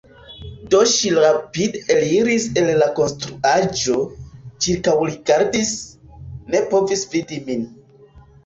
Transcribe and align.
Do 0.73 0.77
ŝi 0.91 1.09
rapide 1.23 1.81
eliris 1.95 2.47
el 2.61 2.71
la 2.79 2.87
konstruaĵo, 3.01 3.99
ĉirkaŭrigardis, 4.67 5.71
ne 6.55 6.67
povis 6.73 7.09
vidi 7.17 7.43
min. 7.53 7.67